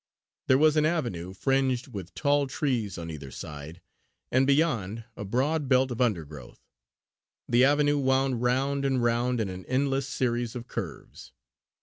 [0.47, 3.81] There was an avenue, fringed with tall trees on either side,
[4.31, 6.59] and beyond a broad belt of undergrowth.
[7.47, 11.33] The avenue wound round and round in an endless series of curves.